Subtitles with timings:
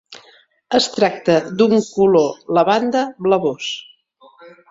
[0.77, 3.71] Es tracta d'un color lavanda blavós.